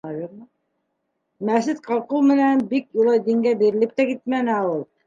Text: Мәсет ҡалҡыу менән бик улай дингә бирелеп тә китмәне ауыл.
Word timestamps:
Мәсет 1.51 1.83
ҡалҡыу 1.91 2.25
менән 2.33 2.67
бик 2.73 2.91
улай 3.03 3.25
дингә 3.31 3.57
бирелеп 3.65 3.99
тә 4.03 4.11
китмәне 4.13 4.61
ауыл. 4.61 4.87